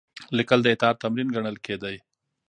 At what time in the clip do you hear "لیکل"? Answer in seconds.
0.37-0.59